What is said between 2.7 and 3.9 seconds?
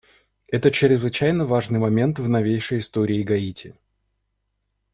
истории Гаити.